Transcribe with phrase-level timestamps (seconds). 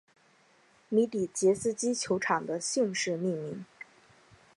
[0.89, 3.63] 米底捷斯基球场的姓氏命名。